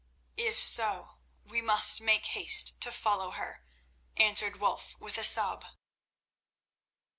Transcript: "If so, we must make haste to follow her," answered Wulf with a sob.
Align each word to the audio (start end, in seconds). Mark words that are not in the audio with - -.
"If 0.37 0.57
so, 0.59 1.19
we 1.45 1.61
must 1.61 2.01
make 2.01 2.25
haste 2.33 2.81
to 2.81 2.91
follow 2.91 3.29
her," 3.29 3.63
answered 4.17 4.59
Wulf 4.59 4.99
with 4.99 5.19
a 5.19 5.23
sob. 5.23 5.63